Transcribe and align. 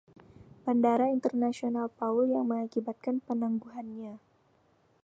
Bandara 0.65 1.05
Internasional 1.17 1.85
Paul, 1.97 2.25
yang 2.35 2.45
mengakibatkan 2.51 3.15
penangguhannya. 3.25 4.15